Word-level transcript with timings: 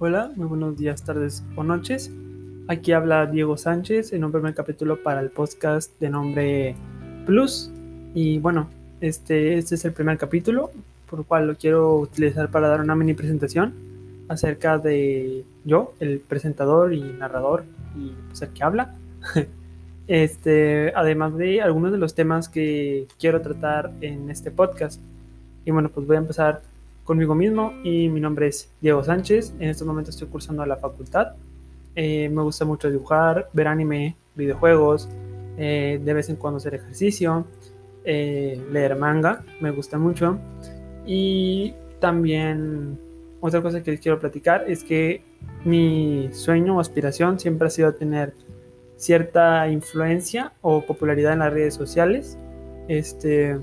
Hola, 0.00 0.30
muy 0.36 0.46
buenos 0.46 0.76
días, 0.76 1.02
tardes 1.02 1.42
o 1.56 1.64
noches. 1.64 2.08
Aquí 2.68 2.92
habla 2.92 3.26
Diego 3.26 3.56
Sánchez 3.56 4.12
en 4.12 4.22
un 4.22 4.30
primer 4.30 4.54
capítulo 4.54 5.02
para 5.02 5.20
el 5.20 5.30
podcast 5.30 5.90
de 5.98 6.08
nombre 6.08 6.76
Plus. 7.26 7.72
Y 8.14 8.38
bueno, 8.38 8.70
este, 9.00 9.58
este 9.58 9.74
es 9.74 9.84
el 9.84 9.92
primer 9.92 10.16
capítulo, 10.16 10.70
por 11.10 11.18
lo 11.18 11.24
cual 11.24 11.48
lo 11.48 11.56
quiero 11.56 11.96
utilizar 11.96 12.48
para 12.48 12.68
dar 12.68 12.80
una 12.80 12.94
mini 12.94 13.14
presentación 13.14 13.74
acerca 14.28 14.78
de 14.78 15.44
yo, 15.64 15.92
el 15.98 16.20
presentador 16.20 16.94
y 16.94 17.02
narrador 17.02 17.64
y 17.96 18.12
pues, 18.28 18.40
el 18.42 18.50
que 18.50 18.62
habla. 18.62 18.94
Este, 20.06 20.90
además 20.96 21.36
de 21.36 21.60
algunos 21.60 21.92
de 21.92 21.98
los 21.98 22.14
temas 22.14 22.48
que 22.48 23.06
quiero 23.18 23.42
tratar 23.42 23.92
en 24.00 24.30
este 24.30 24.50
podcast. 24.50 25.02
Y 25.66 25.70
bueno, 25.70 25.90
pues 25.90 26.06
voy 26.06 26.16
a 26.16 26.20
empezar 26.20 26.62
conmigo 27.08 27.34
mismo 27.34 27.72
y 27.82 28.10
mi 28.10 28.20
nombre 28.20 28.48
es 28.48 28.70
Diego 28.82 29.02
Sánchez. 29.02 29.54
En 29.58 29.70
este 29.70 29.82
momento 29.82 30.10
estoy 30.10 30.28
cursando 30.28 30.64
la 30.66 30.76
facultad. 30.76 31.36
Eh, 31.94 32.28
me 32.28 32.42
gusta 32.42 32.66
mucho 32.66 32.90
dibujar, 32.90 33.48
ver 33.54 33.66
anime, 33.66 34.14
videojuegos, 34.34 35.08
eh, 35.56 35.98
de 36.04 36.12
vez 36.12 36.28
en 36.28 36.36
cuando 36.36 36.58
hacer 36.58 36.74
ejercicio, 36.74 37.46
eh, 38.04 38.62
leer 38.70 38.94
manga, 38.96 39.42
me 39.58 39.70
gusta 39.70 39.96
mucho. 39.96 40.38
Y 41.06 41.72
también 41.98 43.00
otra 43.40 43.62
cosa 43.62 43.82
que 43.82 43.92
les 43.92 44.00
quiero 44.00 44.18
platicar 44.18 44.66
es 44.68 44.84
que 44.84 45.22
mi 45.64 46.28
sueño 46.32 46.76
o 46.76 46.80
aspiración 46.80 47.40
siempre 47.40 47.68
ha 47.68 47.70
sido 47.70 47.94
tener 47.94 48.34
cierta 48.96 49.66
influencia 49.70 50.52
o 50.60 50.84
popularidad 50.84 51.32
en 51.32 51.38
las 51.38 51.54
redes 51.54 51.72
sociales. 51.72 52.38
Este, 52.86 53.58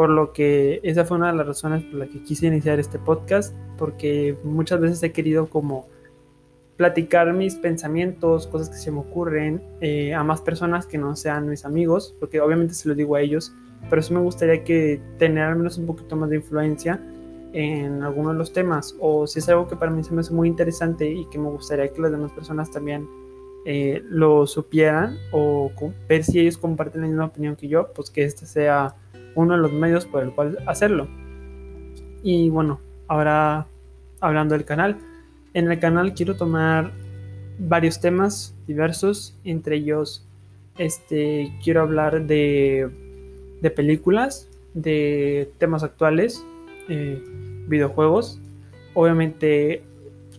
por 0.00 0.08
lo 0.08 0.32
que 0.32 0.80
esa 0.82 1.04
fue 1.04 1.18
una 1.18 1.30
de 1.30 1.36
las 1.36 1.46
razones 1.46 1.84
por 1.84 1.96
las 1.96 2.08
que 2.08 2.22
quise 2.22 2.46
iniciar 2.46 2.80
este 2.80 2.98
podcast, 2.98 3.54
porque 3.76 4.34
muchas 4.44 4.80
veces 4.80 5.02
he 5.02 5.12
querido 5.12 5.50
como 5.50 5.88
platicar 6.78 7.30
mis 7.34 7.56
pensamientos, 7.56 8.46
cosas 8.46 8.70
que 8.70 8.78
se 8.78 8.90
me 8.90 9.00
ocurren 9.00 9.62
eh, 9.82 10.14
a 10.14 10.24
más 10.24 10.40
personas 10.40 10.86
que 10.86 10.96
no 10.96 11.14
sean 11.16 11.50
mis 11.50 11.66
amigos, 11.66 12.16
porque 12.18 12.40
obviamente 12.40 12.72
se 12.72 12.88
lo 12.88 12.94
digo 12.94 13.14
a 13.14 13.20
ellos, 13.20 13.52
pero 13.90 14.00
sí 14.00 14.14
me 14.14 14.20
gustaría 14.20 14.64
que 14.64 15.02
tener 15.18 15.44
al 15.44 15.56
menos 15.56 15.76
un 15.76 15.84
poquito 15.84 16.16
más 16.16 16.30
de 16.30 16.36
influencia 16.36 16.98
en 17.52 18.02
algunos 18.02 18.32
de 18.32 18.38
los 18.38 18.54
temas, 18.54 18.96
o 19.00 19.26
si 19.26 19.40
es 19.40 19.50
algo 19.50 19.68
que 19.68 19.76
para 19.76 19.90
mí 19.90 20.02
se 20.02 20.14
me 20.14 20.22
hace 20.22 20.32
muy 20.32 20.48
interesante 20.48 21.10
y 21.10 21.26
que 21.26 21.38
me 21.38 21.50
gustaría 21.50 21.92
que 21.92 22.00
las 22.00 22.10
demás 22.10 22.32
personas 22.32 22.70
también 22.70 23.06
eh, 23.66 24.02
lo 24.08 24.46
supieran 24.46 25.18
o 25.30 25.70
ver 26.08 26.24
si 26.24 26.40
ellos 26.40 26.56
comparten 26.56 27.02
la 27.02 27.06
misma 27.08 27.26
opinión 27.26 27.54
que 27.54 27.68
yo, 27.68 27.92
pues 27.92 28.08
que 28.08 28.24
este 28.24 28.46
sea 28.46 28.96
uno 29.34 29.54
de 29.54 29.60
los 29.60 29.72
medios 29.72 30.06
por 30.06 30.22
el 30.22 30.30
cual 30.32 30.58
hacerlo. 30.66 31.08
Y 32.22 32.50
bueno, 32.50 32.80
ahora 33.08 33.66
hablando 34.20 34.54
del 34.54 34.64
canal, 34.64 34.98
en 35.54 35.70
el 35.70 35.78
canal 35.78 36.14
quiero 36.14 36.36
tomar 36.36 36.92
varios 37.58 38.00
temas 38.00 38.54
diversos, 38.66 39.36
entre 39.44 39.76
ellos 39.76 40.26
este, 40.78 41.52
quiero 41.62 41.82
hablar 41.82 42.26
de, 42.26 42.88
de 43.60 43.70
películas, 43.70 44.48
de 44.74 45.50
temas 45.58 45.82
actuales, 45.82 46.44
eh, 46.88 47.22
videojuegos, 47.66 48.40
obviamente 48.94 49.82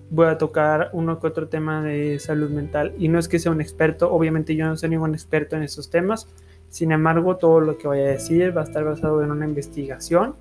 voy 0.10 0.28
a 0.28 0.38
tocar 0.38 0.90
uno 0.94 1.20
que 1.20 1.28
otro 1.28 1.48
tema 1.48 1.84
de 1.84 2.20
salud 2.20 2.50
mental 2.50 2.94
y 2.98 3.08
no 3.08 3.18
es 3.18 3.28
que 3.28 3.40
sea 3.40 3.52
un 3.52 3.62
experto, 3.62 4.12
obviamente 4.12 4.56
yo 4.56 4.66
no 4.66 4.76
soy 4.76 4.90
ningún 4.90 5.14
experto 5.14 5.56
en 5.56 5.64
esos 5.64 5.90
temas, 5.90 6.28
sin 6.72 6.94
embargo, 6.94 7.36
todo 7.36 7.60
lo 7.60 7.78
que 7.78 7.86
voy 7.86 8.00
a 8.00 8.08
decir 8.08 8.56
va 8.56 8.62
a 8.62 8.64
estar 8.64 8.86
basado 8.86 9.22
en 9.22 9.30
una 9.30 9.46
investigación 9.46 10.36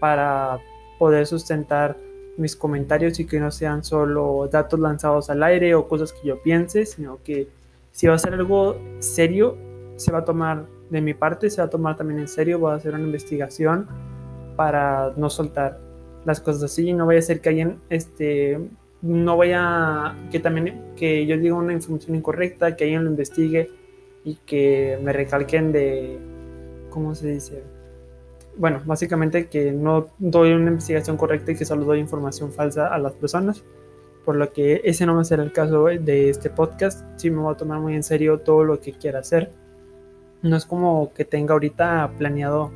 para 0.00 0.58
poder 0.98 1.26
sustentar 1.26 1.98
mis 2.38 2.56
comentarios 2.56 3.20
y 3.20 3.26
que 3.26 3.38
no 3.38 3.50
sean 3.50 3.84
solo 3.84 4.48
datos 4.50 4.80
lanzados 4.80 5.28
al 5.28 5.42
aire 5.42 5.74
o 5.74 5.86
cosas 5.86 6.14
que 6.14 6.28
yo 6.28 6.42
piense, 6.42 6.86
sino 6.86 7.18
que 7.22 7.48
si 7.92 8.06
va 8.06 8.14
a 8.14 8.18
ser 8.18 8.32
algo 8.32 8.80
serio, 9.00 9.58
se 9.96 10.10
va 10.10 10.20
a 10.20 10.24
tomar 10.24 10.64
de 10.88 11.02
mi 11.02 11.12
parte, 11.12 11.50
se 11.50 11.60
va 11.60 11.66
a 11.66 11.70
tomar 11.70 11.94
también 11.94 12.20
en 12.20 12.28
serio, 12.28 12.58
voy 12.58 12.72
a 12.72 12.76
hacer 12.76 12.94
una 12.94 13.04
investigación 13.04 13.86
para 14.56 15.12
no 15.14 15.28
soltar 15.28 15.78
las 16.24 16.40
cosas 16.40 16.62
así, 16.62 16.90
no 16.94 17.04
vaya 17.04 17.18
a 17.18 17.22
ser 17.22 17.42
que 17.42 17.50
alguien 17.50 17.80
este 17.90 18.58
no 19.02 19.36
vaya 19.36 20.16
que 20.30 20.40
también 20.40 20.94
que 20.96 21.26
yo 21.26 21.36
diga 21.36 21.54
una 21.54 21.74
información 21.74 22.16
incorrecta, 22.16 22.76
que 22.76 22.84
alguien 22.84 23.04
lo 23.04 23.10
investigue 23.10 23.70
y 24.26 24.34
que 24.44 24.98
me 25.00 25.12
recalquen 25.12 25.70
de, 25.70 26.18
¿cómo 26.90 27.14
se 27.14 27.28
dice? 27.28 27.62
Bueno, 28.56 28.82
básicamente 28.84 29.46
que 29.46 29.70
no 29.70 30.08
doy 30.18 30.52
una 30.52 30.72
investigación 30.72 31.16
correcta 31.16 31.52
y 31.52 31.54
que 31.54 31.64
solo 31.64 31.84
doy 31.84 32.00
información 32.00 32.50
falsa 32.50 32.88
a 32.88 32.98
las 32.98 33.12
personas, 33.12 33.62
por 34.24 34.34
lo 34.34 34.52
que 34.52 34.80
ese 34.82 35.06
no 35.06 35.14
va 35.14 35.20
a 35.20 35.24
ser 35.24 35.38
el 35.38 35.52
caso 35.52 35.84
de 35.84 36.28
este 36.28 36.50
podcast, 36.50 37.06
sí 37.14 37.30
me 37.30 37.40
voy 37.40 37.54
a 37.54 37.56
tomar 37.56 37.78
muy 37.78 37.94
en 37.94 38.02
serio 38.02 38.40
todo 38.40 38.64
lo 38.64 38.80
que 38.80 38.90
quiera 38.90 39.20
hacer. 39.20 39.52
No 40.42 40.56
es 40.56 40.66
como 40.66 41.12
que 41.14 41.24
tenga 41.24 41.52
ahorita 41.52 42.10
planeado 42.18 42.72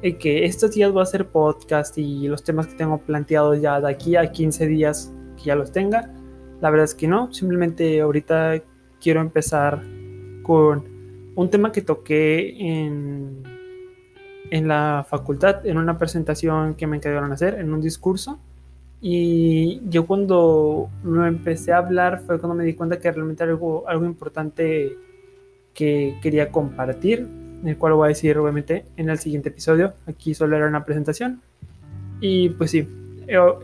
y 0.00 0.14
que 0.14 0.46
estos 0.46 0.70
días 0.70 0.90
voy 0.90 1.00
a 1.00 1.02
hacer 1.02 1.26
podcast 1.26 1.98
y 1.98 2.28
los 2.28 2.42
temas 2.44 2.66
que 2.66 2.76
tengo 2.76 2.96
planteados 2.96 3.60
ya 3.60 3.78
de 3.78 3.90
aquí 3.90 4.16
a 4.16 4.32
15 4.32 4.66
días 4.66 5.12
que 5.36 5.44
ya 5.44 5.54
los 5.54 5.70
tenga. 5.70 6.14
La 6.62 6.70
verdad 6.70 6.84
es 6.84 6.94
que 6.94 7.08
no, 7.08 7.30
simplemente 7.30 8.00
ahorita 8.00 8.62
quiero 9.00 9.20
empezar 9.20 9.97
con 10.48 10.82
un 11.34 11.50
tema 11.50 11.72
que 11.72 11.82
toqué 11.82 12.56
en, 12.58 13.42
en 14.50 14.66
la 14.66 15.04
facultad, 15.06 15.66
en 15.66 15.76
una 15.76 15.98
presentación 15.98 16.74
que 16.74 16.86
me 16.86 16.96
encargaron 16.96 17.30
hacer, 17.32 17.56
en 17.56 17.70
un 17.70 17.82
discurso. 17.82 18.38
Y 19.02 19.82
yo 19.90 20.06
cuando 20.06 20.88
lo 21.04 21.26
empecé 21.26 21.72
a 21.72 21.76
hablar 21.76 22.22
fue 22.26 22.38
cuando 22.40 22.54
me 22.54 22.64
di 22.64 22.72
cuenta 22.72 22.98
que 22.98 23.12
realmente 23.12 23.42
era 23.42 23.52
algo, 23.52 23.86
algo 23.86 24.06
importante 24.06 24.96
que 25.74 26.16
quería 26.22 26.50
compartir, 26.50 27.28
el 27.62 27.76
cual 27.76 27.92
voy 27.92 28.06
a 28.06 28.08
decir 28.08 28.38
obviamente 28.38 28.86
en 28.96 29.10
el 29.10 29.18
siguiente 29.18 29.50
episodio. 29.50 29.92
Aquí 30.06 30.32
solo 30.32 30.56
era 30.56 30.66
una 30.66 30.86
presentación. 30.86 31.42
Y 32.22 32.48
pues 32.48 32.70
sí, 32.70 32.88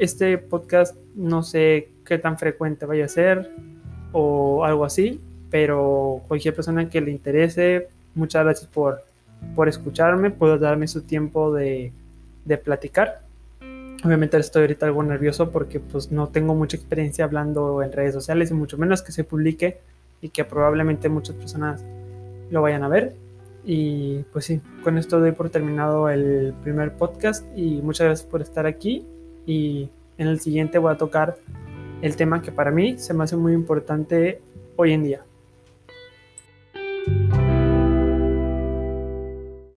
este 0.00 0.36
podcast 0.36 0.94
no 1.14 1.42
sé 1.42 1.88
qué 2.04 2.18
tan 2.18 2.38
frecuente 2.38 2.84
vaya 2.84 3.06
a 3.06 3.08
ser 3.08 3.50
o 4.12 4.66
algo 4.66 4.84
así, 4.84 5.18
pero 5.54 6.20
cualquier 6.26 6.52
persona 6.52 6.90
que 6.90 7.00
le 7.00 7.12
interese, 7.12 7.86
muchas 8.16 8.42
gracias 8.42 8.68
por, 8.68 9.04
por 9.54 9.68
escucharme, 9.68 10.32
puedo 10.32 10.58
darme 10.58 10.88
su 10.88 11.02
tiempo 11.02 11.54
de, 11.54 11.92
de 12.44 12.58
platicar. 12.58 13.20
Obviamente 14.04 14.36
estoy 14.36 14.62
ahorita 14.62 14.86
algo 14.86 15.04
nervioso 15.04 15.52
porque 15.52 15.78
pues 15.78 16.10
no 16.10 16.26
tengo 16.26 16.56
mucha 16.56 16.76
experiencia 16.76 17.24
hablando 17.24 17.84
en 17.84 17.92
redes 17.92 18.14
sociales 18.14 18.50
y 18.50 18.54
mucho 18.54 18.78
menos 18.78 19.00
que 19.02 19.12
se 19.12 19.22
publique 19.22 19.78
y 20.20 20.30
que 20.30 20.44
probablemente 20.44 21.08
muchas 21.08 21.36
personas 21.36 21.84
lo 22.50 22.60
vayan 22.60 22.82
a 22.82 22.88
ver. 22.88 23.14
Y 23.64 24.24
pues 24.32 24.46
sí, 24.46 24.60
con 24.82 24.98
esto 24.98 25.20
doy 25.20 25.30
por 25.30 25.50
terminado 25.50 26.08
el 26.08 26.52
primer 26.64 26.94
podcast 26.94 27.46
y 27.56 27.80
muchas 27.80 28.06
gracias 28.06 28.28
por 28.28 28.42
estar 28.42 28.66
aquí 28.66 29.06
y 29.46 29.88
en 30.18 30.26
el 30.26 30.40
siguiente 30.40 30.78
voy 30.78 30.94
a 30.94 30.96
tocar 30.96 31.36
el 32.02 32.16
tema 32.16 32.42
que 32.42 32.50
para 32.50 32.72
mí 32.72 32.98
se 32.98 33.14
me 33.14 33.22
hace 33.22 33.36
muy 33.36 33.52
importante 33.52 34.40
hoy 34.74 34.94
en 34.94 35.04
día. 35.04 35.24